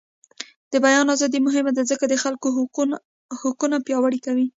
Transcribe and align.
د 0.71 0.73
بیان 0.85 1.07
ازادي 1.15 1.39
مهمه 1.47 1.71
ده 1.77 1.81
ځکه 1.91 2.05
چې 2.05 2.11
د 2.15 2.21
خلکو 2.23 2.47
حقونه 3.43 3.77
پیاوړي 3.87 4.19
کوي. 4.25 4.47